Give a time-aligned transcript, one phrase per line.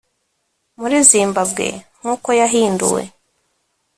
[0.79, 1.67] muri zimbabwe
[1.99, 3.01] nk uko yahinduwe